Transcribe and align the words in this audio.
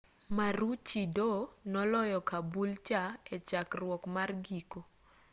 maroochydore 0.35 1.49
noloyo 1.71 2.19
caboolture 2.29 3.03
echakruok 3.35 4.01
mar 4.15 4.29
giko 4.45 4.79